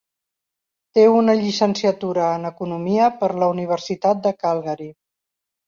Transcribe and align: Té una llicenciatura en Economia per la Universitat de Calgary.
Té 0.97 1.03
una 1.15 1.35
llicenciatura 1.41 2.25
en 2.39 2.51
Economia 2.51 3.13
per 3.21 3.31
la 3.45 3.53
Universitat 3.55 4.27
de 4.27 4.35
Calgary. 4.43 4.93